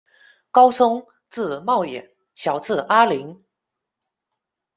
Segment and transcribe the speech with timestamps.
[0.49, 3.39] 高崧，字茂琰，小字阿酃。